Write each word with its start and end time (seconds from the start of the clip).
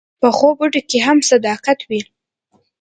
پخو 0.21 0.49
پټو 0.57 0.81
کې 0.89 0.97
هم 1.05 1.17
صداقت 1.31 1.79
وي 1.89 2.01